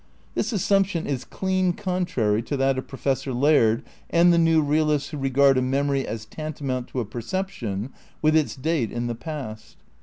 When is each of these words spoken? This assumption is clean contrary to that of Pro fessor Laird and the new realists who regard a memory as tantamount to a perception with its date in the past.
This 0.33 0.51
assumption 0.51 1.05
is 1.05 1.23
clean 1.23 1.73
contrary 1.73 2.41
to 2.41 2.57
that 2.57 2.79
of 2.79 2.87
Pro 2.87 2.97
fessor 2.97 3.33
Laird 3.35 3.83
and 4.09 4.33
the 4.33 4.39
new 4.39 4.63
realists 4.63 5.09
who 5.11 5.17
regard 5.19 5.59
a 5.59 5.61
memory 5.61 6.07
as 6.07 6.25
tantamount 6.25 6.87
to 6.87 6.99
a 7.01 7.05
perception 7.05 7.91
with 8.19 8.35
its 8.35 8.55
date 8.55 8.91
in 8.91 9.05
the 9.05 9.13
past. 9.13 9.77